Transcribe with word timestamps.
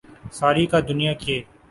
ساری 0.31 0.65
کا 0.71 0.79
دنیا 0.89 1.13
کے 1.23 1.41